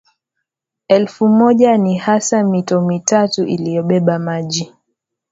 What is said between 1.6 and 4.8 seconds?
Ni hasa mito mitatu inayobeba maji